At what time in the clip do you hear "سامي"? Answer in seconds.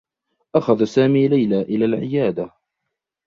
0.85-1.27